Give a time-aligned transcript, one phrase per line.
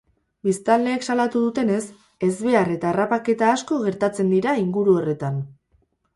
[0.45, 1.81] Biztanleek salatu dutenez,
[2.29, 5.41] ezbehar eta harrapaketa asko gertatzen dira inguru horretan.